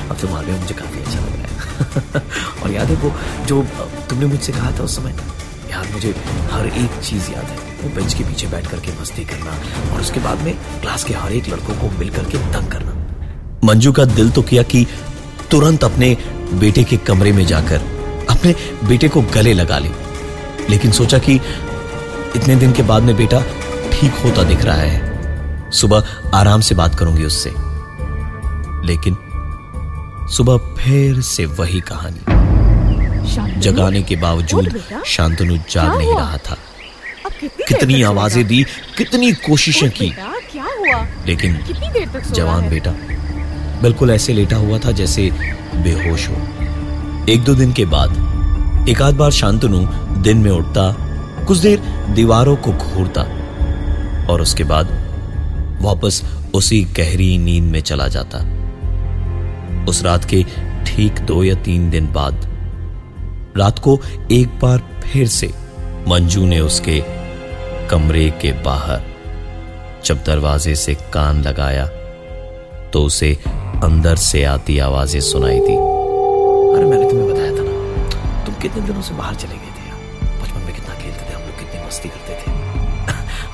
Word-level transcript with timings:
अब 0.09 0.16
तुम 0.20 0.33
आ 0.33 0.42
गए 0.42 0.53
मुझे 0.53 0.75
काफ़ी 0.75 1.00
अच्छा 1.00 1.19
लग 1.19 1.28
रहा 1.28 1.42
है। 1.42 2.62
और 2.62 2.70
याद 2.70 2.87
है 2.87 2.97
वो, 2.97 3.12
जो 3.47 3.62
तुमने 4.11 4.27
मुझसे 4.27 4.53
कहा 4.53 4.70
था 4.70 4.83
उस 4.83 4.97
समय? 4.97 5.14
यार, 5.83 5.92
मुझे 5.94 6.14
हर 6.52 6.66
एक 6.66 6.91
चीज़ 7.02 7.30
याद 7.30 7.44
है। 7.44 7.56
वो 7.56 7.97
बेंच 7.97 8.14
के 8.14 8.25
पीछे 8.25 8.47
बैठ 8.47 8.70
करके 8.70 9.00
मस्ती 9.00 9.25
करना 9.25 9.50
और 9.94 10.00
उसके 10.00 10.20
बाद 10.20 10.38
में 10.38 10.55
क्लास 10.55 11.05
के 11.05 11.14
हर 11.14 11.33
एक 11.33 11.48
लड़कों 11.48 11.75
को 11.75 11.98
मिल 11.98 12.11
करके 12.11 12.38
तंग 12.38 12.69
करना। 12.69 12.92
मंजू 13.64 13.92
का 13.92 14.05
दिल 14.05 14.30
तो 14.30 14.42
किया 14.42 14.62
कि 14.62 14.86
तुरंत 15.50 15.84
अपने 15.84 16.16
बेटे 16.55 16.84
के 16.84 16.97
कमरे 16.97 17.33
में 17.33 17.47
जाकर 17.47 17.80
अपने 18.30 18.55
बेटे 18.84 19.08
को 19.08 19.22
गले 19.22 19.53
लगा 19.53 19.78
ले। 19.78 19.91
लेकिन 20.70 20.92
सोचा 20.92 21.19
कि 21.19 21.41
इतने 22.36 22.56
दिन 22.56 22.72
के 22.72 22.83
बाद 22.83 23.03
में 23.03 23.16
बेटा 23.16 23.42
ठीक 23.92 24.12
होता 24.25 24.42
दिख 24.42 24.62
रहा 24.62 24.77
है। 24.77 25.12
सुबह 25.70 26.05
आराम 26.34 26.60
से 26.60 26.75
बात 26.75 26.94
करूँगी 26.94 27.25
उससे। 27.25 27.50
लेकिन 28.86 29.16
सुबह 30.30 30.56
फिर 30.56 31.20
से 31.20 31.47
वही 31.47 31.80
कहानी। 31.80 32.31
जगाने 33.25 34.03
के 34.03 34.17
बावजूद 34.17 34.81
शांतनु 35.06 35.56
जाग 35.70 35.97
नहीं 35.98 36.15
रहा 36.15 36.37
था। 36.39 36.56
कितनी 37.42 38.03
आवाज़ें 38.03 38.47
दी 38.47 38.62
कितनी 38.98 39.33
कोशिशें 39.33 39.91
की। 39.91 40.09
क्या 40.09 40.65
हुआ? 40.78 41.06
लेकिन 41.27 41.55
देर 41.93 42.09
तक 42.09 42.33
जवान 42.33 42.69
बेटा 42.70 42.91
बिल्कुल 43.83 44.11
ऐसे 44.11 44.33
लेटा 44.33 44.56
हुआ 44.56 44.78
था 44.78 44.91
जैसे 44.93 45.31
बेहोश 45.75 46.28
हो। 46.28 46.34
एक 47.31 47.43
दो 47.44 47.55
दिन 47.55 47.72
के 47.72 47.84
बाद 47.84 48.88
एक 48.88 49.03
आध 49.03 49.15
बार 49.15 49.31
शांतनु 49.31 49.78
दिन 50.22 50.39
में 50.39 50.50
उठता 50.50 50.91
कुछ 51.44 51.59
देर 51.59 51.78
दीवारों 52.15 52.56
को 52.56 52.72
घूरता 52.72 53.22
और 54.33 54.41
उसके 54.41 54.65
बाद 54.65 54.91
वापस 55.83 56.22
उसी 56.54 56.83
गहरी 56.97 57.37
नींद 57.39 57.65
में 57.65 57.81
चला 57.81 58.09
जाता। 58.09 58.39
उस 59.89 60.03
रात 60.03 60.25
के 60.25 60.44
ठीक 60.87 61.19
दो 61.21 61.43
या 61.44 61.54
तीन 61.54 61.91
दिन 61.91 62.12
बाद 62.12 62.49
रात 63.57 63.79
को 63.79 63.99
एक 64.33 64.49
बार 64.61 64.79
फिर 65.03 65.27
से 65.29 65.47
मंजू 66.09 66.47
ने 66.47 66.61
उसके 66.61 67.03
कमरे 67.89 68.31
के 68.31 68.53
बाहर 68.53 69.03
जब 70.05 70.25
दरवाजे 70.25 70.75
से 70.75 70.95
कान 70.95 71.43
लगाया 71.43 71.87
तो 72.91 73.03
उसे 73.05 73.39
अंदर 73.85 74.17
से 74.17 74.45
आती 74.45 74.79
आवाज़ें 74.79 75.21
सुनाई 75.21 75.61
दी। 75.61 75.77
अरे, 76.77 76.87
मैंने 76.87 77.11
तुम्हें 77.11 77.29
बताया 77.31 77.51
था 77.51 77.63
ना, 77.63 78.45
तुम 78.45 78.55
कितने 78.55 78.83
दिनों 78.83 79.03
से 79.03 79.15
बाहर 79.15 79.35
चले 79.35 79.55
गए 79.55 79.73
थे 79.79 80.43
बचपन 80.43 80.61
में 80.61 80.75
कितना 80.75 80.95
खेलते 80.95 81.31
थे, 81.31 81.34
हम 81.34 81.43
लोग 81.43 81.59
कितनी 81.59 81.87
मस्ती 81.87 82.09
करते 82.09 82.33
थे। 82.33 82.51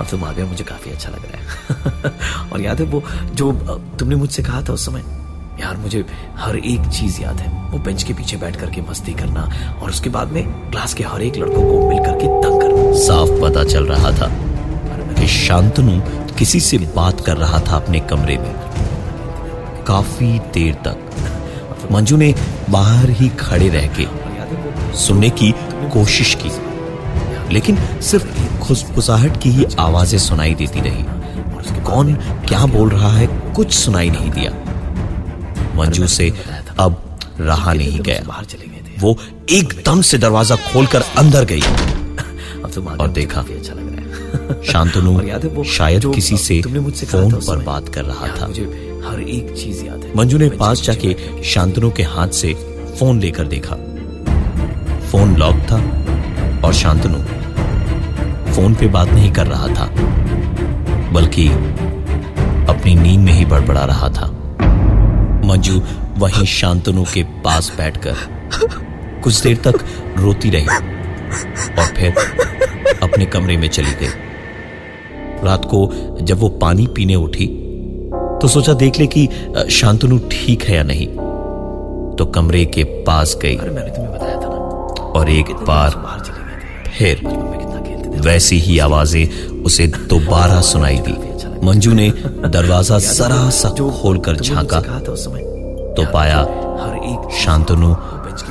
अब 0.00 0.06
तुम 0.10 0.24
आ 0.24 0.32
गए, 0.32 0.44
मुझे 0.44 0.64
काफ़ी 0.64 0.90
अच्छा 0.90 1.10
लग 1.10 1.22
रहा 1.24 1.38
है। 1.38 2.50
और 2.52 2.60
याद 2.60 2.80
है 2.80 2.86
वो, 2.86 3.02
जो 3.34 3.52
तुमने 3.98 4.16
मुझसे 4.16 4.42
कहा 4.42 4.62
था 4.62 4.72
उस 4.72 4.86
समय 4.86 5.02
यार 5.60 5.76
मुझे 5.76 6.04
हर 6.36 6.56
एक 6.56 6.86
चीज़ 6.88 7.20
याद 7.22 7.36
है। 7.36 7.52
वो 7.70 7.78
बेंच 7.78 8.02
के 8.02 8.14
पीछे 8.14 8.36
बैठ 8.36 8.56
करके 8.56 8.80
मस्ती 8.80 9.12
करना 9.12 9.48
और 9.82 9.90
उसके 9.90 10.10
बाद 10.10 10.32
में 10.32 10.70
क्लास 10.70 10.94
के 10.94 11.04
हर 11.04 11.22
एक 11.22 11.36
लड़कों 11.36 11.62
को 11.62 11.88
मिल 11.88 11.98
करके 11.98 12.26
तंग 12.42 12.60
करना। 12.60 12.92
साफ़ 12.98 13.40
पता 13.42 13.64
चल 13.64 13.86
रहा 13.86 14.10
था 14.10 14.28
कि 15.14 15.26
शांतनु 15.26 16.00
किसी 16.34 16.60
से 16.60 16.78
बात 16.96 17.20
कर 17.20 17.36
रहा 17.36 17.60
था 17.60 17.76
अपने 17.76 18.00
कमरे 18.00 18.36
में। 18.36 18.54
काफ़ी 19.84 20.38
देर 20.54 20.74
तक। 20.74 21.88
मंजू 21.92 22.16
ने 22.16 22.34
बाहर 22.70 23.10
ही 23.10 23.28
खड़े 23.28 23.68
रह 23.68 23.86
के 23.98 24.06
सुनने 24.96 25.30
की 25.30 25.52
कोशिश 25.92 26.36
की 26.42 26.50
लेकिन 27.54 27.78
सिर्फ़ 28.02 28.58
खुसफुसाहट 28.60 29.42
की 29.42 29.50
ही 29.50 29.64
आवाज़ें 29.78 30.18
सुनाई 30.18 30.54
देती 30.54 30.80
रही। 30.80 31.04
कौन 31.82 32.14
क्या 32.48 32.64
बोल 32.66 32.88
रहा 32.88 33.12
है 33.12 33.26
कुछ 33.56 33.72
सुनाई 33.72 34.10
नहीं 34.10 34.30
दिया। 34.30 34.50
मंजू 35.78 36.06
से 36.06 36.32
अब 36.78 37.02
रहा 37.40 37.72
नहीं 37.72 38.00
गया। 38.00 38.42
वो 39.00 39.16
एकदम 39.50 40.00
से 40.02 40.18
दरवाज़ा 40.18 40.56
खोलकर 40.56 41.02
अंदर 41.18 41.44
गई। 41.44 41.60
और 43.00 43.08
देखा। 43.08 43.40
अच्छा 43.40 43.74
शांतनु 44.72 45.64
शायद 45.64 46.02
किसी 46.14 46.36
से 46.36 46.60
फ़ोन 46.62 47.32
पर 47.48 47.62
बात 47.64 47.88
कर 47.88 48.04
रहा 48.04 48.26
था। 48.28 48.46
हर 49.08 49.20
एक 49.20 49.54
चीज़ 49.56 49.84
याद 49.84 50.04
है। 50.04 50.14
मंजू 50.16 50.38
ने 50.38 50.48
पास 50.50 50.82
जाके 50.82 51.16
शांतनु 51.44 51.90
के 51.90 52.02
हाथ 52.02 52.28
से 52.28 52.52
फ़ोन 52.98 53.20
लेकर 53.20 53.46
देखा। 53.46 53.76
फ़ोन 55.10 55.36
लॉक 55.36 55.56
था 55.70 55.76
और 56.66 56.72
शांतनु 56.74 57.18
फ़ोन 58.52 58.74
पे 58.74 58.86
बात 58.88 59.08
नहीं 59.08 59.30
कर 59.32 59.46
रहा 59.46 59.68
था 59.68 59.86
बल्कि 61.12 61.48
अपनी 62.68 62.94
नींद 62.94 63.20
में 63.20 63.32
ही 63.32 63.44
बड़बड़ा 63.44 63.84
रहा 63.84 64.08
था। 64.08 64.26
मंजू 65.48 65.80
वहीं 66.18 66.44
शांतनु 66.46 67.04
के 67.04 67.22
पास 67.44 67.72
बैठकर 67.76 68.16
कुछ 69.24 69.40
देर 69.42 69.56
तक 69.64 69.84
रोती 70.18 70.50
रही 70.50 70.66
और 70.66 71.86
फिर 71.96 72.14
अपने 73.02 73.26
कमरे 73.26 73.56
में 73.56 73.68
चली 73.68 73.94
गई। 74.00 74.12
रात 75.44 75.64
को 75.64 75.80
जब 76.20 76.38
वो 76.38 76.48
पानी 76.62 76.86
पीने 76.96 77.14
उठी 77.16 77.46
तो 78.42 78.48
सोचा 78.48 78.72
देख 78.74 78.98
ले 78.98 79.06
कि 79.06 79.28
शांतनु 79.70 80.18
ठीक 80.32 80.62
है 80.62 80.76
या 80.76 80.82
नहीं। 80.82 81.06
तो 82.16 82.26
कमरे 82.34 82.64
के 82.66 82.84
पास 83.04 83.36
गई 83.42 83.56
मैंने 83.56 83.90
तुम्हें 83.90 84.12
बताया 84.12 84.36
था 84.36 84.48
ना। 84.48 85.02
और 85.12 85.30
एक 85.30 85.50
बार 85.68 85.90
फिर 86.88 87.20
वैसी 88.26 88.58
ही 88.58 88.78
आवाज़ें 88.78 89.48
उसे 89.64 89.86
दोबारा 89.86 90.60
सुनाई 90.62 90.98
दी। 90.98 91.27
मंजू 91.64 91.92
ने 91.92 92.10
दरवाज़ा 92.48 92.98
जरा 92.98 93.50
सा 93.50 93.68
खोलकर 93.68 94.36
तुमने 94.36 94.48
झांका। 94.48 94.80
तो 95.94 96.12
पाया 96.12 96.38
हर 96.82 97.00
एक 97.04 97.38
शांतनु 97.44 97.94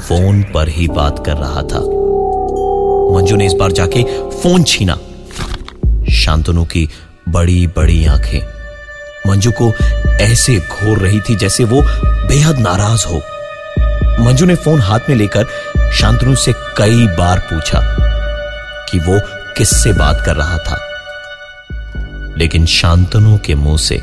फ़ोन 0.01 0.44
पर 0.44 0.69
ही 0.69 0.88
बात 0.88 1.25
कर 1.25 1.33
रहा 1.33 1.62
था। 1.62 1.80
मंजू 3.15 3.36
ने 3.36 3.45
इस 3.45 3.54
बार 3.54 3.71
जाके 3.71 4.04
फ़ोन 4.30 4.63
छीना। 4.63 4.98
शांतनु 6.12 6.65
की 6.65 6.89
बड़ी 7.30 7.68
बड़ी 7.68 8.06
आँखें। 8.06 8.42
मंजू 9.30 9.51
को 9.51 9.71
ऐसे 10.24 10.57
घोर 10.57 10.98
रही 10.98 11.19
थी 11.19 11.36
जैसे 11.36 11.63
वो 11.63 11.81
बेहद 12.27 12.59
नाराज़ 12.59 13.07
हो। 13.07 13.21
मंजू 14.24 14.45
ने 14.45 14.56
फ़ोन 14.56 14.80
हाथ 14.80 15.00
में 15.09 15.15
लेकर 15.15 15.45
शांतनु 15.94 16.36
से 16.36 16.54
कई 16.77 17.07
बार 17.07 17.39
पूछा 17.39 17.80
कि 18.92 19.00
वो 19.00 19.19
किससे 19.57 19.94
बात 19.94 20.24
कर 20.25 20.36
रहा 20.36 20.57
था। 20.57 20.80
लेकिन 22.38 22.66
शांतनु 22.66 23.38
के 23.45 23.56
मुँह 23.56 23.78
से 23.78 23.95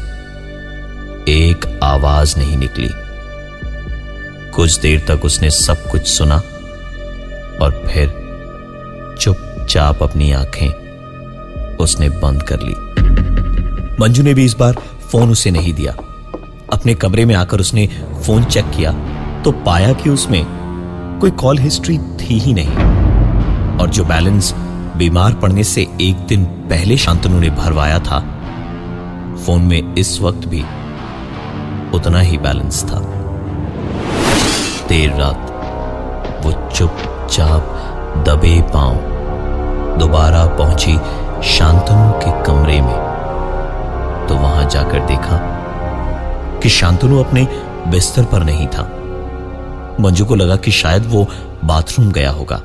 एक 1.28 1.80
आवाज़ 1.82 2.38
नहीं 2.38 2.56
निकली। 2.56 2.88
कुछ 4.50 4.78
देर 4.78 5.04
तक 5.08 5.24
उसने 5.24 5.50
सब 5.50 5.90
कुछ 5.90 6.06
सुना 6.06 6.36
और 7.62 7.84
फिर 7.88 8.08
चुपचाप 9.20 10.02
अपनी 10.02 10.32
आँखें 10.32 11.76
उसने 11.76 12.08
बंद 12.08 12.42
कर 12.42 12.60
ली। 12.60 12.74
मंजू 14.00 14.22
ने 14.22 14.34
भी 14.34 14.44
इस 14.44 14.54
बार 14.54 14.72
फ़ोन 15.10 15.30
उसे 15.30 15.50
नहीं 15.50 15.72
दिया। 15.74 15.92
अपने 16.72 16.94
कमरे 16.94 17.24
में 17.24 17.34
आकर 17.34 17.60
उसने 17.60 17.86
फ़ोन 18.26 18.44
चेक 18.44 18.64
किया 18.64 18.92
तो 19.42 19.52
पाया 19.52 19.92
कि 19.92 20.10
उसमें 20.10 20.44
कोई 21.20 21.30
कॉल 21.30 21.58
हिस्ट्री 21.58 21.98
थी 21.98 22.38
ही 22.38 22.54
नहीं 22.54 23.78
और 23.78 23.90
जो 23.90 24.04
बैलेंस 24.04 24.54
बीमार 24.96 25.34
पड़ने 25.34 25.64
से 25.64 25.82
एक 26.00 26.16
दिन 26.16 26.44
पहले 26.44 26.96
शांतनु 26.96 27.40
ने 27.40 27.50
भरवाया 27.50 27.98
था। 27.98 28.20
फ़ोन 29.46 29.62
में 29.62 29.94
इस 29.94 30.20
वक्त 30.20 30.46
भी 30.48 30.64
उतना 31.96 32.20
ही 32.20 32.38
बैलेंस 32.38 32.84
था। 32.84 33.00
देर 34.88 35.10
रात 35.10 35.50
वो 36.44 36.52
चुपचाप 36.70 37.62
दबे 38.28 38.60
पाँव 38.62 38.94
दोबारा 39.98 40.46
पहुँची 40.46 40.96
शांतनु 41.48 42.12
के 42.12 42.42
कमरे 42.42 42.80
में। 42.80 43.04
तो 44.28 44.34
वहाँ 44.34 44.68
जाकर 44.70 45.06
देखा 45.06 45.38
कि 46.62 46.68
शांतनु 46.68 47.22
अपने 47.24 47.48
बिस्तर 47.88 48.24
पर 48.24 48.44
नहीं 48.44 48.66
था। 48.66 48.82
मंजू 50.00 50.24
को 50.24 50.34
लगा 50.34 50.56
कि 50.56 50.70
शायद 50.70 51.06
वो 51.06 51.28
बाथरूम 51.64 52.12
गया 52.12 52.30
होगा। 52.30 52.60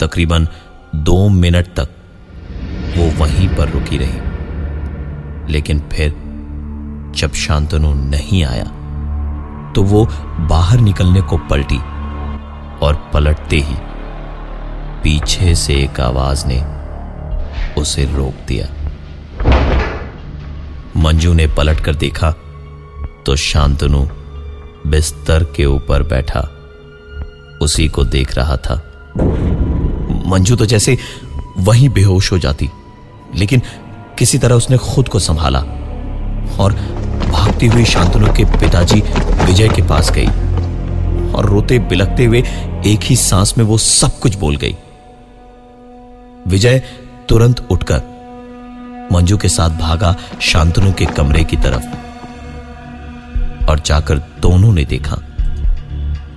तकरीबन 0.00 0.48
दो 0.94 1.28
मिनट 1.28 1.66
तक 1.76 1.88
वो 2.96 3.04
वहीं 3.18 3.48
पर 3.48 3.68
रुकी 3.68 3.98
रही। 3.98 5.52
लेकिन 5.52 5.80
फिर 5.92 6.14
जब 7.16 7.32
शांतनु 7.32 7.92
नहीं 7.94 8.44
आया 8.44 8.64
तो 9.72 9.82
वो 9.82 10.04
बाहर 10.48 10.80
निकलने 10.80 11.20
को 11.20 11.38
पलटी 11.50 11.78
और 12.86 13.10
पलटते 13.14 13.56
ही 13.56 13.76
पीछे 15.02 15.54
से 15.54 15.74
एक 15.74 16.00
आवाज़ 16.00 16.44
ने 16.46 16.60
उसे 17.80 18.04
रोक 18.04 18.46
दिया। 18.48 18.66
मंजू 20.96 21.32
ने 21.34 21.46
पलट 21.46 21.80
कर 21.80 21.94
देखा 21.94 22.30
तो 23.26 23.36
शांतनु 23.36 24.06
बिस्तर 24.86 25.44
के 25.56 25.64
ऊपर 25.64 26.02
बैठा, 26.02 26.40
उसी 27.62 27.88
को 27.88 28.04
देख 28.04 28.36
रहा 28.36 28.56
था। 28.56 28.74
मंजू 30.30 30.56
तो 30.56 30.66
जैसे 30.66 30.96
वहीं 31.58 31.88
बेहोश 31.88 32.32
हो 32.32 32.38
जाती, 32.38 32.70
लेकिन 33.34 33.62
किसी 34.18 34.38
तरह 34.38 34.54
उसने 34.54 34.76
खुद 34.78 35.08
को 35.08 35.18
संभाला 35.18 35.58
और 36.62 36.72
भागती 37.30 37.66
हुई 37.66 37.84
शांतनु 37.84 38.32
के 38.36 38.44
पिताजी 38.58 39.00
विजय 39.46 39.68
के 39.68 39.82
पास 39.88 40.10
गई 40.12 40.26
और 41.32 41.46
रोते 41.46 41.78
बिलकते 41.78 42.24
हुए 42.24 42.42
एक 42.86 43.00
ही 43.04 43.16
सांस 43.16 43.54
में 43.58 43.64
वो 43.64 43.78
सब 43.78 44.18
कुछ 44.20 44.36
बोल 44.36 44.56
गई। 44.56 44.76
विजय 46.48 46.78
तुरंत 47.28 47.60
उठकर 47.70 49.08
मंजू 49.12 49.36
के 49.38 49.48
साथ 49.48 49.78
भागा 49.78 50.14
शांतनु 50.42 50.92
के 50.92 51.06
कमरे 51.16 51.44
की 51.44 51.56
तरफ़ 51.56 51.86
और 53.70 53.80
जाकर 53.86 54.18
दोनों 54.42 54.72
ने 54.72 54.84
देखा 54.84 55.16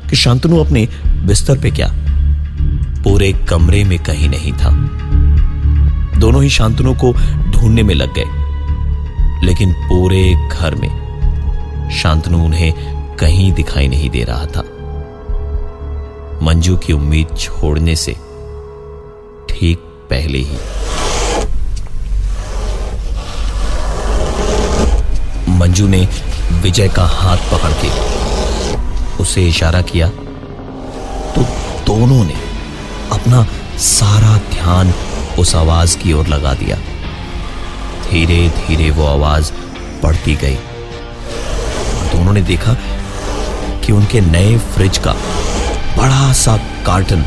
कि 0.09 0.15
शांतनु 0.15 0.63
अपने 0.63 0.87
बिस्तर 1.27 1.59
पे 1.59 1.71
क्या 1.71 1.87
पूरे 3.03 3.33
कमरे 3.33 3.83
में 3.83 3.99
कहीं 3.99 4.29
नहीं 4.29 4.53
था। 4.53 4.69
दोनों 6.19 6.43
ही 6.43 6.49
शांतनु 6.49 6.93
को 6.93 7.13
ढूँढने 7.51 7.83
में 7.83 7.95
लग 7.95 8.13
गए। 8.13 8.43
लेकिन 9.45 9.73
पूरे 9.73 10.49
घर 10.51 10.75
में 10.75 11.89
शांतनु 11.91 12.43
उन्हें 12.45 12.73
कहीं 13.15 13.51
दिखाई 13.53 13.87
नहीं 13.87 14.09
दे 14.09 14.23
रहा 14.23 14.45
था। 14.45 14.63
मंजू 16.41 16.77
की 16.77 16.93
उम्मीद 16.93 17.37
छोड़ने 17.37 17.95
से 17.95 18.11
ठीक 19.49 19.77
पहले 20.09 20.37
ही 20.37 20.57
मंजू 25.49 25.87
ने 25.87 26.07
विजय 26.53 26.89
का 26.89 27.05
हाथ 27.05 27.37
पकड़ 27.37 27.71
के 27.71 27.89
उसे 29.23 29.47
इशारा 29.47 29.81
किया। 29.81 30.09
तो 31.35 31.41
दोनों 31.85 32.25
ने 32.25 32.42
अपना 33.13 33.47
सारा 33.77 34.37
ध्यान 34.37 34.93
उस 35.39 35.55
आवाज़ 35.55 35.97
की 35.97 36.13
ओर 36.13 36.27
लगा 36.27 36.53
दिया। 36.53 36.77
धीरे 38.09 38.49
धीरे 38.49 38.89
वो 38.89 39.05
आवाज़ 39.05 39.51
बढ़ती 40.03 40.35
गई। 40.35 40.55
दोनों 42.13 42.33
ने 42.33 42.41
देखा 42.41 42.73
कि 43.85 43.91
उनके 43.91 44.21
नए 44.21 44.57
फ्रिज 44.57 44.97
का 44.97 45.11
बड़ा 45.97 46.33
सा 46.33 46.57
कार्टन 46.57 47.25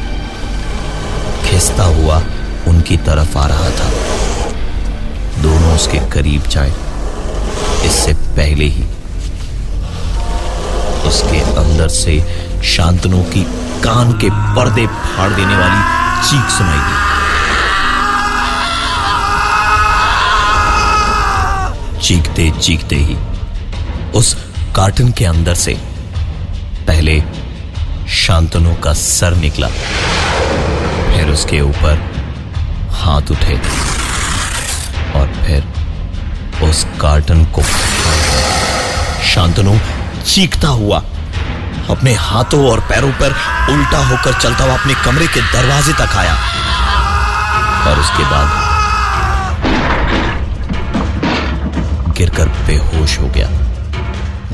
खिसता 1.45 1.85
हुआ 1.85 2.23
उनकी 2.69 2.97
तरफ़ 2.97 3.39
आ 3.39 3.47
रहा 3.47 3.71
था। 3.71 3.91
दोनों 5.43 5.75
उसके 5.75 5.99
करीब 5.99 6.43
जाए। 6.43 6.73
इससे 7.85 8.15
पहले 8.15 8.65
ही 8.65 8.85
उसके 11.09 11.41
अंदर 11.41 11.89
से 11.89 12.25
शांतनु 12.65 13.23
की 13.23 13.47
कान 13.87 14.13
के 14.13 14.29
पर्दे 14.57 14.87
फाड़ 14.87 15.31
देने 15.33 15.57
वाली 15.57 15.83
चीख 16.29 16.49
सुनाई 16.51 16.79
दी। 16.79 16.95
चीखते 22.01 22.51
चीखते 22.61 22.97
ही 22.97 23.17
उस 24.19 24.35
कार्टन 24.77 25.11
के 25.19 25.25
अंदर 25.25 25.55
से 25.55 25.75
पहले 26.87 27.21
शांतनु 28.17 28.75
का 28.85 28.93
सर 28.93 29.37
निकला, 29.37 29.69
फिर 29.69 31.31
उसके 31.33 31.61
ऊपर 31.61 31.95
हाथ 32.93 33.31
उठे 33.31 33.57
और 35.19 35.27
फिर 35.45 35.61
उस 36.69 36.85
कार्टन 37.01 37.45
को 37.45 37.63
शांतनु 39.33 39.79
चीखता 40.25 40.69
हुआ 40.69 41.03
अपने 41.91 42.13
हाथों 42.15 42.61
और 42.71 42.81
पैरों 42.81 43.11
पर 43.13 43.35
उल्टा 43.73 43.99
होकर 44.07 44.33
चलता 44.33 44.65
हुआ 44.65 44.75
अपने 44.75 44.95
कमरे 45.05 45.27
के 45.27 45.41
दरवाजे 45.53 45.93
तक 45.93 46.17
आया। 46.17 46.35
और 47.87 47.99
उसके 48.01 48.25
बाद 48.25 48.65
गिरकर 52.17 52.49
बेहोश 52.67 53.19
हो 53.19 53.27
गया। 53.27 53.49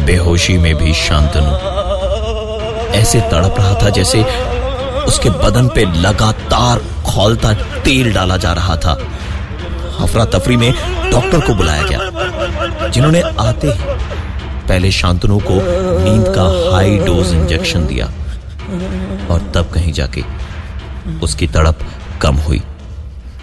बेहोशी 0.06 0.56
में 0.58 0.74
भी 0.74 0.94
शांतनु 0.94 1.50
ऐसे 2.92 3.20
तड़प 3.20 3.54
रहा 3.58 3.74
था 3.74 3.88
जैसे 3.90 4.22
उसके 5.06 5.30
बदन 5.30 5.68
पे 5.68 5.84
लगातार 6.00 6.78
खोलता 7.04 7.52
तेल 7.84 8.12
डाला 8.14 8.36
जा 8.36 8.52
रहा 8.52 8.76
था। 8.76 8.92
अफरा 10.00 10.24
तफरी 10.24 10.56
में 10.56 10.72
डॉक्टर 11.10 11.40
को 11.40 11.54
बुलाया 11.54 11.82
गया, 11.82 12.88
जिन्होंने 12.88 13.20
आते 13.40 13.68
ही 13.68 13.78
पहले 14.68 14.90
शांतनु 14.92 15.38
को 15.40 15.54
नींद 16.04 16.26
का 16.36 16.42
हाई 16.72 16.98
डोज 16.98 17.32
इंजेक्शन 17.34 17.86
दिया 17.86 18.06
और 19.30 19.50
तब 19.54 19.70
कहीं 19.74 19.92
जाके 19.92 20.22
उसकी 21.22 21.46
तड़प 21.46 21.78
कम 22.22 22.36
हुई। 22.36 22.60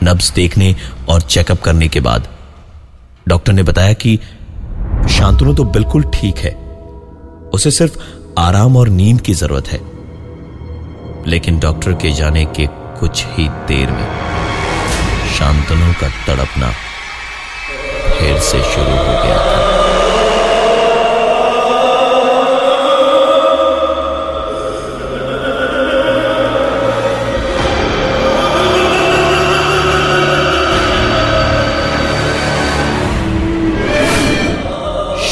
नब्स 0.03 0.31
देखने 0.31 0.75
और 1.09 1.21
चेकअप 1.21 1.61
करने 1.61 1.87
के 1.87 1.99
बाद 1.99 2.27
डॉक्टर 3.27 3.53
ने 3.53 3.63
बताया 3.63 3.93
कि 3.93 4.19
शांतनु 5.09 5.53
तो 5.55 5.63
बिल्कुल 5.63 6.03
ठीक 6.13 6.37
है। 6.37 6.51
उसे 7.53 7.71
सिर्फ़ 7.71 7.97
आराम 8.39 8.77
और 8.77 8.89
नींद 8.89 9.21
की 9.21 9.33
ज़रूरत 9.33 9.67
है। 9.67 9.79
लेकिन 11.27 11.59
डॉक्टर 11.59 11.93
के 11.93 12.11
जाने 12.11 12.45
के 12.57 12.67
कुछ 12.99 13.25
ही 13.27 13.47
देर 13.67 13.91
में 13.91 14.07
शांतनु 15.35 15.93
का 16.01 16.09
तड़पना 16.27 16.71
फिर 18.09 18.39
से 18.39 18.61
शुरू 18.63 18.91
हो 18.91 19.13
गया 19.23 19.37
था। 19.37 19.68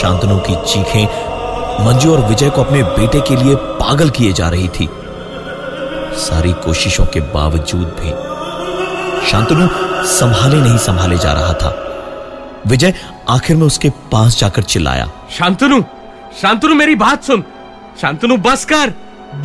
शांतनु 0.07 0.37
की 0.39 0.53
चीखें 0.67 1.85
मंजू 1.85 2.11
और 2.11 2.19
विजय 2.27 2.49
को 2.49 2.63
अपने 2.63 2.81
बेटे 2.83 3.19
के 3.21 3.35
लिए 3.35 3.55
पागल 3.79 4.09
किए 4.09 4.33
जा 4.33 4.47
रही 4.49 4.67
थी। 4.67 4.87
सारी 6.17 6.51
कोशिशों 6.65 7.05
के 7.05 7.19
बावजूद 7.33 7.87
भी 7.99 8.11
शांतनु 9.27 9.67
संभाले 10.11 10.61
नहीं 10.61 10.77
संभाले 10.77 11.17
जा 11.17 11.33
रहा 11.33 11.53
था। 11.53 11.71
विजय 12.67 12.93
आखिर 13.29 13.55
में 13.55 13.65
उसके 13.67 13.89
पास 14.11 14.39
जाकर 14.39 14.63
चिल्लाया 14.63 15.09
शांतनु 15.37 15.81
शांतनु 16.41 16.75
मेरी 16.75 16.95
बात 16.95 17.23
सुन। 17.23 17.43
शांतनु 18.01 18.37
बस 18.37 18.65
कर 18.65 18.93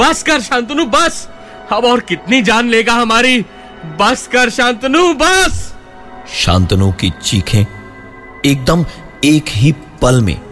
बस 0.00 0.23
कर 0.23 0.40
शांतनु 0.40 0.85
बस। 0.87 1.28
अब 1.73 1.85
और 1.85 2.00
कितनी 2.00 2.42
जान 2.42 2.69
लेगा 2.69 2.92
हमारी। 2.92 3.40
बस 4.00 4.26
कर 4.33 4.50
शांतनु 4.50 5.12
बस! 5.14 5.75
शांतनु 6.35 6.92
की 6.92 7.12
चीखें 7.23 7.64
एकदम 8.47 8.87
एक 9.25 9.45
ही 9.49 9.73
पल 10.02 10.21
में 10.21 10.52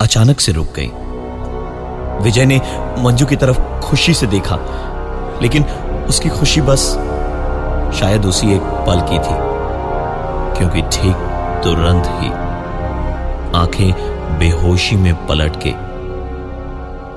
अचानक 0.00 0.40
से 0.40 0.52
रुक 0.52 0.72
गई। 0.76 0.90
विजय 2.24 2.44
ने 2.44 2.60
मंजू 2.98 3.26
की 3.26 3.36
तरफ़ 3.36 3.60
खुशी 3.80 4.14
से 4.14 4.26
देखा, 4.26 4.58
लेकिन 5.42 5.64
उसकी 6.08 6.28
खुशी 6.28 6.60
बस 6.60 6.86
शायद 8.00 8.26
उसी 8.26 8.52
एक 8.54 8.62
पल 8.86 9.00
की 9.00 9.18
थी, 9.18 9.36
क्योंकि 10.58 10.82
ठीक 10.92 11.16
तुरंत 11.64 12.06
ही 12.20 12.28
आँखें 13.58 14.38
बेहोशी 14.38 14.96
में 14.96 15.14
पलट 15.26 15.62
के 15.62 15.70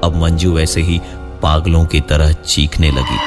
अब 0.08 0.20
मंजू 0.22 0.54
वैसे 0.54 0.82
ही 0.82 1.02
पागलों 1.42 1.86
की 1.86 2.00
तरह 2.02 2.32
चीखने 2.34 2.92
लगी। 2.92 3.18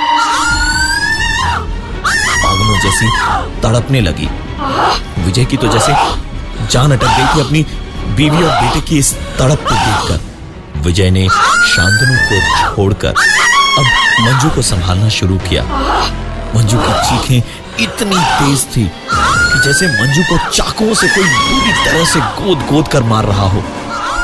पागलों 2.45 2.79
जैसी 2.81 3.09
तड़पने 3.61 4.01
लगी। 4.01 4.29
विजय 5.25 5.45
की 5.45 5.57
तो 5.57 5.69
जैसे 5.69 5.93
जान 6.67 6.93
अटक 6.93 7.07
गई 7.07 7.35
थी 7.35 7.41
अपनी 7.41 7.67
बीवी 8.17 8.43
और 8.43 8.61
बेटे 8.63 8.81
की 8.81 8.99
इस 8.99 9.13
तड़प 9.39 9.67
को 9.69 9.75
देखकर, 9.75 10.21
विजय 10.83 11.11
ने 11.11 11.29
शांतनु 11.29 12.17
को 12.29 12.75
छोड़कर 12.75 13.09
अब 13.09 13.85
मंजू 14.21 14.49
को 14.51 14.63
संभालना 14.63 15.09
शुरू 15.09 15.39
किया। 15.49 15.63
मंजू 16.55 16.79
की 16.79 16.93
चीखें 17.09 17.39
इतनी 17.81 18.17
तेज 18.17 18.65
थी 18.67 18.85
कि 18.85 19.61
जैसे 19.61 19.87
मंजू 19.93 20.23
को 20.23 20.39
चाकुओं 20.51 20.95
से 20.95 21.09
कोई 21.09 21.25
बुरी 21.25 21.73
तरह 21.85 22.05
से 22.05 22.21
गोद 22.41 22.67
गोद 22.71 22.89
कर 22.89 23.03
मार 23.03 23.25
रहा 23.25 23.49
हो। 23.49 23.63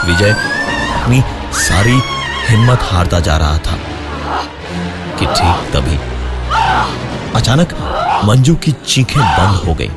विजय 0.07 0.31
अपनी 0.31 1.23
सारी 1.59 2.01
हिम्मत 2.49 2.83
हारता 2.83 3.21
जा 3.21 3.37
रहा 3.37 3.59
था 3.59 3.79
कि 5.19 5.27
ठीक 5.27 5.71
तभी 5.73 5.99
अचानक 7.37 7.75
मंजू 8.25 8.55
की 8.55 8.73
चीखें 8.87 9.21
बंद 9.21 9.57
हो 9.67 9.75
गई 9.75 9.91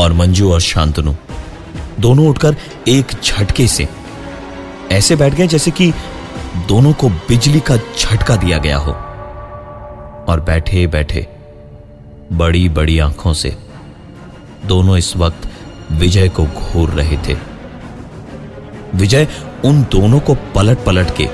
और 0.00 0.12
मंजू 0.12 0.52
और 0.52 0.60
शांतनु 0.60 1.14
दोनों 2.00 2.28
उठकर 2.28 2.56
एक 2.88 3.06
झटके 3.24 3.66
से 3.66 3.88
ऐसे 4.92 5.16
बैठ 5.16 5.34
गए 5.34 5.46
जैसे 5.46 5.70
कि 5.70 5.92
दोनों 6.68 6.92
को 6.92 7.08
बिजली 7.08 7.60
का 7.60 7.76
झटका 7.76 8.36
दिया 8.36 8.58
गया 8.58 8.76
हो 8.76 8.92
और 10.28 10.40
बैठे 10.40 10.86
बैठे 10.86 11.26
बड़ी 12.32 12.68
बड़ी 12.68 12.98
आँखों 12.98 13.32
से 13.32 13.56
दोनों 14.66 14.96
इस 14.96 15.16
वक्त 15.16 15.48
विजय 15.92 16.28
को 16.28 16.44
घूर 16.44 16.90
रहे 16.90 17.16
थे। 17.16 17.36
विजय 18.94 19.28
उन 19.64 19.82
दोनों 19.82 20.20
को 20.20 20.34
पलट 20.34 20.78
पलट 20.84 21.16
के 21.16 21.28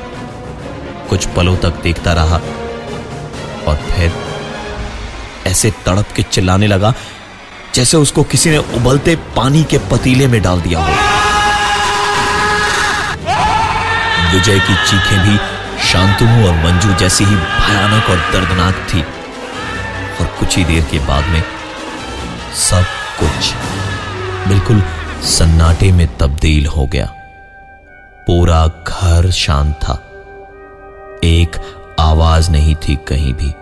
कुछ 1.11 1.27
पलों 1.27 1.57
तक 1.57 1.83
देखता 1.83 2.13
रहा 2.13 2.41
और 3.69 3.77
फिर 3.77 4.13
ऐसे 5.47 5.71
तड़प 5.71 6.07
के 6.17 6.23
चिल्लाने 6.23 6.67
लगा 6.67 6.95
जैसे 7.75 7.97
उसको 7.97 8.23
किसी 8.23 8.51
ने 8.51 8.59
उबलते 8.59 9.17
पानी 9.17 9.65
के 9.65 9.79
पतीले 9.79 10.27
में 10.27 10.43
डाल 10.43 10.61
दिया 10.61 10.79
हो। 10.79 10.89
विजय 14.33 14.59
की 14.59 14.75
चीखें 14.75 15.19
भी 15.21 15.39
शांतनु 15.89 16.47
और 16.47 16.55
मंजू 16.55 16.95
जैसी 16.95 17.25
ही 17.25 17.37
भयानक 17.37 18.11
और 18.11 18.17
दर्दनाक 18.17 18.75
थी। 18.75 19.01
और 20.21 20.27
कुछ 20.27 20.57
ही 20.57 20.65
देर 20.65 20.83
के 20.91 20.99
बाद 20.99 21.25
में 21.25 21.45
सब 22.55 22.85
कुछ 23.21 23.55
बिल्कुल 24.49 24.83
सन्नाटे 25.23 25.93
में 25.93 26.19
तब्दील 26.19 26.67
हो 26.67 26.87
गया। 26.87 27.07
पूरा 28.27 28.67
घर 28.67 29.31
शांत 29.31 29.75
था। 29.75 29.95
एक 31.25 31.57
आवाज़ 32.01 32.51
नहीं 32.51 32.75
थी 32.75 32.99
कहीं 33.09 33.35
भी। 33.35 33.55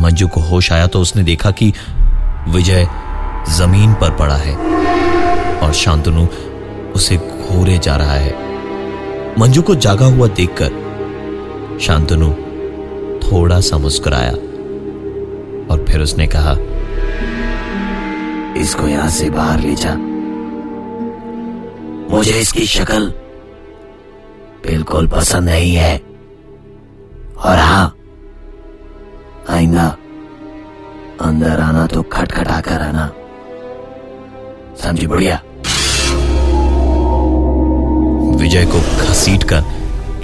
मंजू 0.00 0.28
को 0.28 0.40
होश 0.40 0.72
आया 0.72 0.86
तो 0.86 1.00
उसने 1.00 1.22
देखा 1.22 1.50
कि 1.50 1.72
विजय 2.48 2.86
ज़मीन 3.48 3.92
पर 3.94 4.10
पड़ा 4.16 4.36
है 4.36 4.54
और 5.58 5.72
शांतनु 5.72 6.26
उसे 6.94 7.16
घोरे 7.16 7.78
जा 7.78 7.96
रहा 7.96 8.14
है। 8.14 8.32
मंजू 9.38 9.62
को 9.62 9.74
जागा 9.76 10.06
हुआ 10.06 10.26
देखकर 10.28 11.78
शांतनु 11.80 12.28
थोड़ा 13.20 13.60
सा 13.60 13.78
मुस्कुराया 13.78 14.32
और 15.70 15.84
फिर 15.88 16.00
उसने 16.00 16.26
कहा, 16.26 16.52
इसको 18.60 18.88
यहाँ 18.88 19.08
से 19.08 19.30
बाहर 19.30 19.60
ले 19.60 19.74
जा। 19.74 19.94
मुझे 22.10 22.38
इसकी 22.40 22.66
शक्ल 22.66 23.12
बिल्कुल 24.66 25.06
पसंद 25.08 25.48
नहीं 25.48 25.74
है। 25.74 25.96
और 27.38 27.58
हाँ, 27.58 27.94
आईना 29.50 29.96
अंदर 31.22 31.60
आना 31.60 31.86
तो 31.86 32.02
खटखटा 32.12 32.60
कर 32.60 32.82
आना। 32.82 33.06
समझी 34.82 35.06
बढ़िया? 35.06 35.40
विजय 38.38 38.64
को 38.66 38.80
घसीट 39.04 39.42
कर 39.52 39.64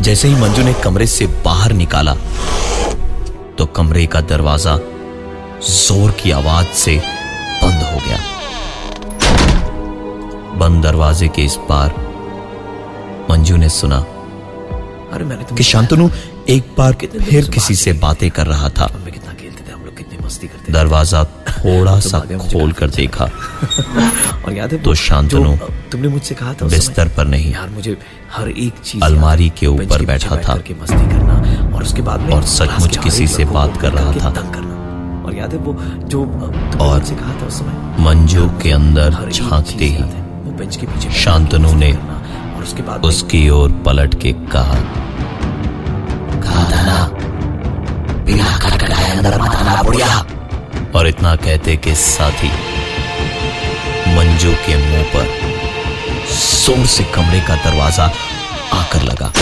जैसे 0.03 0.29
ही 0.29 0.41
मंजू 0.41 0.63
ने 0.63 0.73
कमरे 0.85 1.07
से 1.07 1.27
बाहर 1.45 1.73
निकाला 1.73 2.15
तो 3.59 3.67
कमरे 3.77 4.07
का 4.07 4.21
दरवाज़ा 4.31 4.77
ज़ोर 5.69 6.11
की 6.21 6.31
आवाज़ 6.31 6.67
से 6.75 6.97
बंद 7.63 7.83
हो 7.83 8.01
गया। 8.07 8.19
बंद 10.59 10.83
दरवाजे 10.83 11.29
के 11.29 11.43
इस 11.43 11.57
पार 11.69 11.95
मंजू 13.31 13.57
ने 13.57 13.69
सुना 13.69 13.99
अरे 15.13 15.25
मैंने 15.25 15.55
कि 15.57 15.63
शांतनु 15.63 16.09
एक 16.49 16.75
बार 16.79 16.93
फिर 17.21 17.51
किसी 17.51 17.75
से 17.75 17.93
बातें 18.03 18.31
कर 18.31 18.47
रहा 18.47 18.69
था। 18.69 18.87
दरवाज़ा 20.71 21.25
थोड़ा 21.25 22.01
सा 22.09 22.19
खोल 22.19 22.73
कर 22.73 22.91
देखा। 22.91 23.25
और 24.47 24.53
याद 24.53 24.73
है 24.73 24.83
तो 24.83 24.95
शांतनु 24.95 25.57
तुमने 25.93 26.09
मुझसे 26.09 26.35
कहा 26.35 26.55
था 26.55 26.67
बिस्तर 26.67 27.09
पर 27.09 27.27
नहीं। 27.27 27.53
यार 27.53 27.69
मुझे 27.69 27.99
हर 28.33 28.49
एक 28.49 28.75
चीज़ 28.85 29.03
अलमारी 29.03 29.53
के 29.59 29.67
ऊपर 29.67 30.05
बैठा 30.05 30.37
था। 30.37 30.55
मस्ती 30.55 31.11
करना 31.11 31.35
और 31.77 31.83
उसके 31.83 32.03
बाद 32.03 32.31
और 32.31 32.43
सचमुच 32.43 32.97
किसी 32.97 33.27
से 33.27 33.45
बात 33.45 33.77
कर 33.77 33.93
रहा 33.93 34.13
था। 34.13 34.31
तंग 34.31 34.55
करना। 34.55 34.79
और 35.27 35.35
याद 35.35 35.53
है 35.53 35.59
वो 35.59 35.77
जो 36.09 36.25
और 36.81 37.01
कहा 37.01 37.43
था 37.43 37.47
उस 37.47 37.59
समय 37.59 38.05
मंजू 38.05 38.49
के 38.49 38.71
अंदर 38.71 39.31
झांकते 39.31 39.85
ही 39.85 40.03
वो 40.03 40.51
बेंच 40.51 40.77
के 40.77 40.87
पीछे 40.87 41.11
शांतनु 41.11 41.75
ने 41.75 41.93
और 42.57 42.63
उसके 42.63 42.83
बाद 42.83 43.05
उसकी 43.05 43.49
ओर 43.49 43.73
पलट 43.73 44.21
के 44.23 44.33
कहा 44.33 44.75
कहा 46.41 46.65
था 46.65 46.83
ना 46.83 47.11
बिना 48.25 48.78
खटखटाए 49.09 49.17
अंदर 49.17 49.41
मत 49.41 49.55
आना, 49.57 49.83
बुढ़िया। 49.83 50.07
और 50.95 51.07
इतना 51.09 51.35
कहते 51.37 51.77
के 51.77 51.95
साथ 51.95 52.43
ही 52.45 52.51
मंजू 54.17 54.53
के 54.67 54.77
मुँह 54.79 55.03
पर 55.15 55.27
ज़ोर 56.29 56.87
से 56.87 57.05
कमरे 57.15 57.41
का 57.41 57.57
दरवाज़ा 57.65 58.05
आकर 58.75 59.03
लगा। 59.03 59.33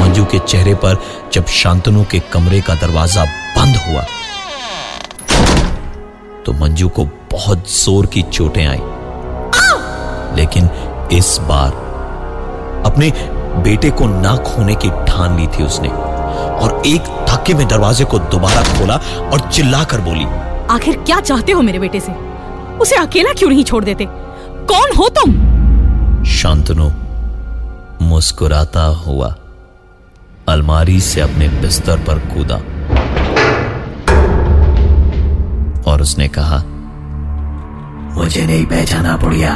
मंजू 0.00 0.24
के 0.24 0.38
चेहरे 0.38 0.74
पर 0.84 1.00
जब 1.32 1.46
शांतनु 1.54 2.04
के 2.10 2.18
कमरे 2.32 2.60
का 2.60 2.74
दरवाज़ा 2.76 3.24
बंद 3.56 3.76
हुआ 3.88 4.04
तो 6.46 6.52
मंजू 6.60 6.88
को 6.88 7.04
बहुत 7.32 7.70
ज़ोर 7.72 8.06
की 8.06 8.22
चोटें 8.32 8.66
आई। 8.66 8.80
लेकिन 10.36 10.68
इस 11.12 11.36
बार 11.48 11.72
अपने 12.86 13.10
बेटे 13.64 13.90
को 13.90 14.06
ना 14.06 14.36
खोने 14.38 14.74
की 14.74 14.90
ठान 15.06 15.36
ली 15.38 15.46
थी 15.48 15.62
उसने। 15.64 15.88
और 16.38 16.82
एक 16.86 17.02
धक्के 17.28 17.54
में 17.54 17.68
दरवाजे 17.68 18.04
को 18.04 18.18
दोबारा 18.18 18.62
खोला 18.62 18.96
और 19.32 19.50
चिल्लाकर 19.50 20.00
बोली 20.00 20.24
आखिर 20.70 20.96
क्या 20.96 21.20
चाहते 21.20 21.52
हो 21.52 21.62
मेरे 21.62 21.78
बेटे 21.78 22.00
से? 22.00 22.12
उसे 22.78 22.96
अकेला 22.96 23.32
क्यों 23.32 23.50
नहीं 23.50 23.64
छोड़ 23.64 23.84
देते? 23.84 24.06
कौन 24.72 24.96
हो 24.98 25.08
तुम? 25.08 25.32
शांतनु 26.24 26.90
मुस्कुराता 28.04 28.84
हुआ 28.84 29.34
अलमारी 30.48 31.00
से 31.00 31.20
अपने 31.20 31.48
बिस्तर 31.48 31.96
पर 31.98 32.18
कूदा 32.18 32.56
और 35.90 36.02
उसने 36.02 36.28
कहा 36.28 36.62
मुझे 38.14 38.46
नहीं 38.46 38.66
पहचाना 38.66 39.16
बुढ़िया। 39.16 39.52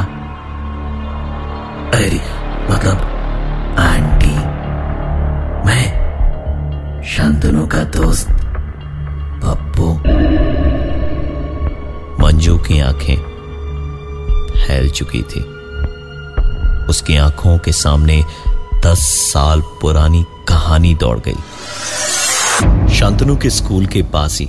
अरे 1.95 2.21
मतलब 2.71 2.97
आंटी 3.79 4.12
शांतनु 7.43 7.67
का 7.67 7.83
दोस्त, 7.85 8.29
पप्पू। 9.45 9.93
मंजू 12.23 12.59
की 12.59 12.81
आँखें 12.81 13.17
फैल 14.51 14.91
चुकी 14.91 15.23
थी। 15.23 15.41
उसकी 16.87 17.17
आँखों 17.17 17.59
के 17.59 17.73
सामने 17.73 18.25
दस 18.87 18.99
साल 19.33 19.61
पुरानी 19.61 20.25
कहानी 20.49 20.95
दौड़ 20.95 21.19
गई। 21.19 21.35
शांतनु 22.95 23.37
के 23.37 23.51
स्कूल 23.51 23.87
के 23.87 24.03
पास 24.03 24.39
ही 24.41 24.49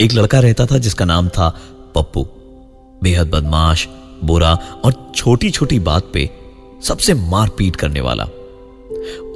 एक 0.00 0.12
लड़का 0.12 0.40
रहता 0.40 0.66
था 0.66 0.78
जिसका 0.78 1.04
नाम 1.04 1.28
था 1.28 1.48
पप्पू। 1.94 2.26
बेहद 3.02 3.30
बदमाश, 3.30 3.88
बुरा 4.24 4.58
और 4.84 5.12
छोटी 5.16 5.50
छोटी 5.50 5.78
बात 5.78 6.10
पे 6.14 6.30
सबसे 6.82 7.14
मारपीट 7.14 7.76
करने 7.76 8.00
वाला। 8.00 8.24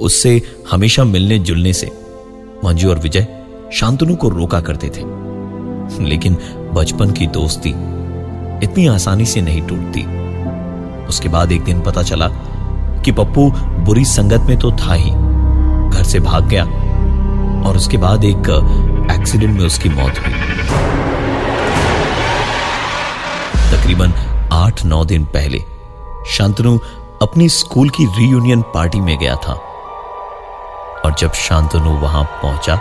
उससे 0.01 0.41
हमेशा 0.71 1.03
मिलने 1.03 1.39
जुलने 1.39 1.73
से 1.73 2.04
मंजू 2.65 2.89
और 2.89 2.99
विजय 2.99 3.27
शांतनु 3.73 4.15
को 4.15 4.29
रोका 4.29 4.61
करते 4.61 4.89
थे। 4.89 6.03
लेकिन 6.03 6.37
बचपन 6.73 7.11
की 7.11 7.27
दोस्ती 7.27 7.69
इतनी 8.63 8.87
आसानी 8.87 9.25
से 9.25 9.41
नहीं 9.41 9.61
टूटती। 9.61 10.01
उसके 11.07 11.29
बाद 11.29 11.51
एक 11.51 11.63
दिन 11.63 11.81
पता 11.81 12.03
चला 12.03 12.27
कि 13.01 13.11
पप्पू 13.11 13.49
बुरी 13.85 14.05
संगत 14.05 14.41
में 14.41 14.57
तो 14.59 14.71
था 14.71 14.93
ही। 14.93 15.09
घर 15.89 16.03
से 16.03 16.19
भाग 16.19 16.47
गया 16.47 16.63
और 17.67 17.77
उसके 17.77 17.97
बाद 17.97 18.23
एक 18.23 18.49
एक्सीडेंट 19.11 19.59
में 19.59 19.65
उसकी 19.65 19.89
मौत 19.89 20.19
हुई। 20.19 20.33
तकरीबन 23.71 24.13
आठ 24.53 24.85
नौ 24.85 25.05
दिन 25.05 25.25
पहले 25.25 25.63
शांतनु 26.29 26.77
अपनी 27.21 27.49
स्कूल 27.49 27.89
की 27.89 28.05
रीयूनियन 28.05 28.61
पार्टी 28.61 28.99
में 28.99 29.17
गया 29.19 29.35
था। 29.35 29.59
और 31.05 31.13
जब 31.19 31.33
शांतनु 31.47 31.91
वहाँ 32.01 32.23
पहुँचा 32.41 32.75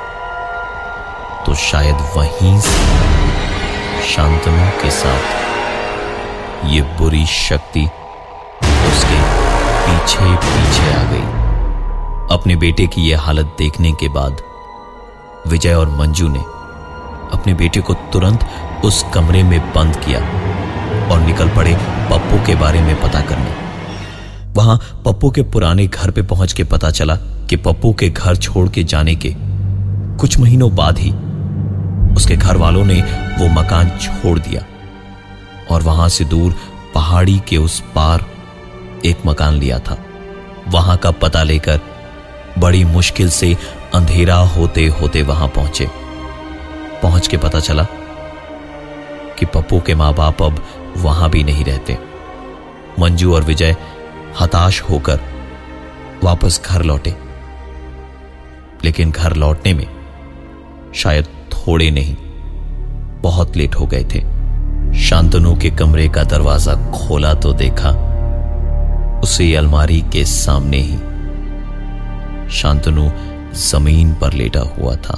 तो 1.47 1.55
शायद 1.63 1.97
वहीं 2.17 2.59
से 2.67 4.03
शांतनु 4.13 4.71
के 4.83 4.91
साथ 5.01 5.43
ये 6.73 6.83
बुरी 6.99 7.25
शक्ति 7.27 7.83
उसके 8.91 9.19
पीछे 9.87 10.35
पीछे 10.45 10.93
आ 10.95 11.03
गई। 11.11 11.43
अपने 12.37 12.57
बेटे 12.57 12.87
की 12.95 13.03
यह 13.09 13.21
हालत 13.21 13.55
देखने 13.59 13.93
के 14.01 14.09
बाद 14.15 14.41
विजय 15.49 15.75
और 15.75 15.91
मंजू 15.99 16.29
ने 16.29 16.41
अपने 17.37 17.55
बेटे 17.55 17.81
को 17.89 17.95
तुरंत 18.13 18.47
उस 18.85 19.05
कमरे 19.15 19.43
में 19.43 19.59
बंद 19.73 19.97
किया 20.05 20.21
और 21.13 21.21
निकल 21.21 21.49
पड़े 21.57 21.75
पप्पू 22.11 22.45
के 22.47 22.55
बारे 22.61 22.81
में 22.83 23.01
पता 23.03 23.21
करने। 23.29 23.53
वहाँ 24.57 24.79
पप्पू 25.05 25.31
के 25.37 25.43
पुराने 25.53 25.87
घर 25.87 26.11
पे 26.11 26.23
पहुँच 26.33 26.53
के 26.53 26.65
पता 26.73 26.91
चला 26.91 27.17
कि 27.55 27.59
पप्पू 27.63 27.93
के 27.93 28.09
घर 28.09 28.37
छोड़ 28.37 28.69
के 28.69 28.83
जाने 28.85 29.15
के 29.15 29.33
कुछ 30.19 30.39
महीनों 30.39 30.75
बाद 30.75 30.99
ही 30.99 31.11
उसके 32.15 32.37
घर 32.37 32.57
वालों 32.57 32.85
ने 32.85 32.95
वो 33.39 33.49
मकान 33.49 33.91
छोड़ 33.99 34.39
दिया 34.39 34.63
और 35.71 35.83
वहाँ 35.83 36.09
से 36.09 36.25
दूर 36.25 36.55
पहाड़ी 36.95 37.39
के 37.49 37.57
उस 37.57 37.79
पार 37.95 38.27
एक 39.05 39.27
मकान 39.27 39.55
लिया 39.55 39.79
था। 39.79 39.97
वहाँ 40.69 40.97
का 40.97 41.11
पता 41.11 41.43
लेकर 41.43 41.81
बड़ी 42.59 42.85
मुश्किल 42.85 43.29
से 43.31 43.57
अंधेरा 43.95 44.37
होते 44.37 44.87
होते 45.01 45.23
वहाँ 45.23 45.49
पहुँचे। 45.49 45.89
पहुँच 47.03 47.29
के 47.29 47.37
पता 47.37 47.61
चला 47.61 47.87
कि 49.39 49.47
पप्पू 49.47 49.81
के 49.81 49.95
माँ 49.95 50.15
बाप 50.15 50.43
अब 50.43 50.65
वहाँ 50.97 51.31
भी 51.31 51.45
नहीं 51.45 51.65
रहते। 51.65 51.99
मंजू 53.01 53.35
और 53.35 53.45
विजय 53.45 53.77
हताश 54.41 54.83
होकर 54.83 55.21
वापस 56.25 56.61
घर 56.67 56.83
लौटे। 56.83 57.24
लेकिन 58.85 59.11
घर 59.11 59.35
लौटने 59.35 59.73
में 59.75 59.87
शायद 60.95 61.27
थोड़े 61.53 61.91
नहीं, 61.91 62.17
बहुत 63.23 63.57
लेट 63.57 63.75
हो 63.75 63.87
गए 63.87 64.05
थे। 64.05 64.21
शांतनु 65.01 65.55
के 65.57 65.71
कमरे 65.71 66.09
का 66.09 66.25
दरवाज़ा 66.25 66.75
खोला 66.93 67.33
तो 67.35 67.53
देखा, 67.55 67.91
उसे 69.21 69.55
अलमारी 69.57 70.01
के 70.13 70.25
सामने 70.27 70.81
ही 70.81 70.97
शांतनु 72.53 73.11
ज़मीन 73.61 74.13
पर 74.15 74.33
लेटा 74.33 74.61
हुआ 74.71 74.95
था 74.97 75.15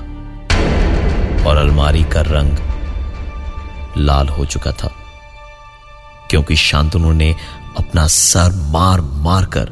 और 1.46 1.56
अलमारी 1.56 2.02
का 2.04 2.20
रंग 2.26 2.56
लाल 3.98 4.28
हो 4.28 4.44
चुका 4.44 4.72
था, 4.72 4.90
क्योंकि 6.30 6.56
शांतनु 6.56 7.12
ने 7.12 7.34
अपना 7.78 8.06
सर 8.08 8.52
मार 8.70 9.00
मार 9.00 9.44
कर 9.46 9.70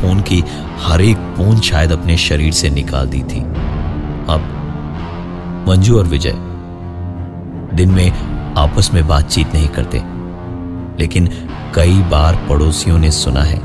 खून 0.00 0.20
की 0.20 0.42
हर 0.78 1.00
एक 1.00 1.16
बूंद 1.36 1.60
शायद 1.62 1.92
अपने 1.92 2.16
शरीर 2.16 2.52
से 2.52 2.70
निकाल 2.70 3.08
दी 3.08 3.22
थी। 3.22 3.40
अब 4.28 4.54
मंजू 5.68 5.98
और 5.98 6.06
विजय 6.06 6.34
दिन 7.76 7.90
में 7.90 8.10
आपस 8.58 8.90
में 8.94 9.06
बातचीत 9.08 9.54
नहीं 9.54 9.68
करते, 9.68 10.02
लेकिन 11.00 11.28
कई 11.74 11.98
बार 12.10 12.36
पड़ोसियों 12.48 12.98
ने 12.98 13.10
सुना 13.10 13.42
है 13.42 13.60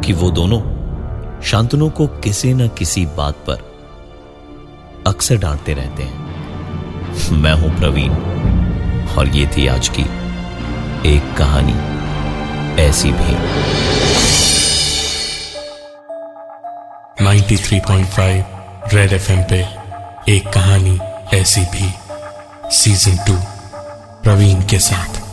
कि 0.00 0.12
वो 0.12 0.30
दोनों 0.30 0.60
शांतनु 1.42 1.88
को 1.90 2.06
किसी 2.06 2.52
न 2.54 2.68
किसी 2.68 3.04
बात 3.16 3.34
पर 3.48 3.66
अक्सर 5.06 5.36
डांटते 5.36 5.74
रहते 5.74 6.02
हैं। 6.02 7.32
मैं 7.32 7.52
हूँ 7.52 7.70
प्रवीण, 7.78 8.12
और 9.18 9.28
ये 9.28 9.46
थी 9.46 9.66
आज 9.66 9.88
की 9.88 10.02
एक 11.06 11.34
कहानी, 11.38 11.74
ऐसी 12.82 13.12
भी। 13.12 14.07
93.5 17.22 18.94
रेड 18.94 19.12
एफएम 19.12 19.42
पे 19.42 19.56
एक 20.32 20.48
कहानी 20.48 20.98
ऐसी 21.34 21.60
भी। 21.60 21.94
सीज़न 22.76 23.16
टू 23.16 23.34
प्रवीण 24.22 24.62
के 24.62 24.78
साथ। 24.78 25.27